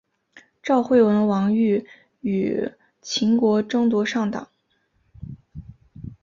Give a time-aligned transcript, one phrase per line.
[0.63, 1.85] 赵惠文王欲
[2.21, 2.71] 与
[3.03, 4.49] 秦国争夺上党。